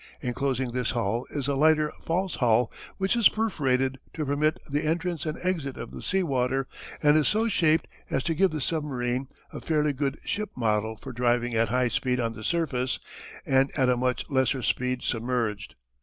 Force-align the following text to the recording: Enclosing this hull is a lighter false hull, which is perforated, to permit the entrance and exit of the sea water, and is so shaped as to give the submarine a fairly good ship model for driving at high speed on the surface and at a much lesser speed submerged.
Enclosing 0.19 0.71
this 0.71 0.89
hull 0.89 1.27
is 1.29 1.47
a 1.47 1.53
lighter 1.53 1.91
false 2.01 2.37
hull, 2.37 2.71
which 2.97 3.15
is 3.15 3.29
perforated, 3.29 3.99
to 4.15 4.25
permit 4.25 4.59
the 4.67 4.83
entrance 4.83 5.27
and 5.27 5.37
exit 5.43 5.77
of 5.77 5.91
the 5.91 6.01
sea 6.01 6.23
water, 6.23 6.67
and 7.03 7.15
is 7.17 7.27
so 7.27 7.47
shaped 7.47 7.87
as 8.09 8.23
to 8.23 8.33
give 8.33 8.49
the 8.49 8.59
submarine 8.61 9.27
a 9.53 9.61
fairly 9.61 9.93
good 9.93 10.17
ship 10.23 10.49
model 10.57 10.97
for 10.99 11.13
driving 11.13 11.53
at 11.53 11.69
high 11.69 11.87
speed 11.87 12.19
on 12.19 12.33
the 12.33 12.43
surface 12.43 12.97
and 13.45 13.69
at 13.77 13.89
a 13.89 13.95
much 13.95 14.25
lesser 14.27 14.63
speed 14.63 15.03
submerged. 15.03 15.75